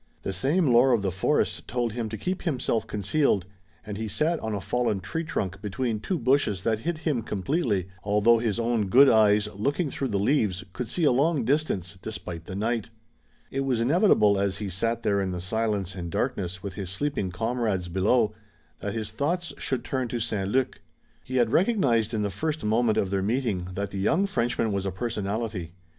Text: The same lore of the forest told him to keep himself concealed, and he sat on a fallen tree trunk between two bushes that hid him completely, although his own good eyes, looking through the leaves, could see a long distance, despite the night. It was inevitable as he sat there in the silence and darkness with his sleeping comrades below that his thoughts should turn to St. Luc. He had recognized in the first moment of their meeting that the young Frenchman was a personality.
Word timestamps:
The 0.23 0.33
same 0.33 0.65
lore 0.65 0.93
of 0.93 1.03
the 1.03 1.11
forest 1.11 1.67
told 1.67 1.93
him 1.93 2.09
to 2.09 2.17
keep 2.17 2.41
himself 2.41 2.87
concealed, 2.87 3.45
and 3.85 3.97
he 3.99 4.07
sat 4.07 4.39
on 4.39 4.55
a 4.55 4.59
fallen 4.59 4.99
tree 4.99 5.23
trunk 5.23 5.61
between 5.61 5.99
two 5.99 6.17
bushes 6.17 6.63
that 6.63 6.79
hid 6.79 6.97
him 6.97 7.21
completely, 7.21 7.87
although 8.03 8.39
his 8.39 8.59
own 8.59 8.87
good 8.87 9.07
eyes, 9.07 9.47
looking 9.53 9.91
through 9.91 10.07
the 10.07 10.17
leaves, 10.17 10.63
could 10.73 10.87
see 10.87 11.03
a 11.03 11.11
long 11.11 11.45
distance, 11.45 11.99
despite 12.01 12.45
the 12.45 12.55
night. 12.55 12.89
It 13.51 13.59
was 13.59 13.79
inevitable 13.79 14.39
as 14.39 14.57
he 14.57 14.69
sat 14.69 15.03
there 15.03 15.21
in 15.21 15.29
the 15.29 15.39
silence 15.39 15.93
and 15.93 16.09
darkness 16.09 16.63
with 16.63 16.73
his 16.73 16.89
sleeping 16.89 17.29
comrades 17.29 17.87
below 17.87 18.33
that 18.79 18.95
his 18.95 19.11
thoughts 19.11 19.53
should 19.59 19.83
turn 19.85 20.07
to 20.07 20.19
St. 20.19 20.49
Luc. 20.49 20.81
He 21.23 21.35
had 21.35 21.51
recognized 21.51 22.15
in 22.15 22.23
the 22.23 22.31
first 22.31 22.65
moment 22.65 22.97
of 22.97 23.11
their 23.11 23.21
meeting 23.21 23.67
that 23.75 23.91
the 23.91 23.99
young 23.99 24.25
Frenchman 24.25 24.71
was 24.71 24.87
a 24.87 24.91
personality. 24.91 25.73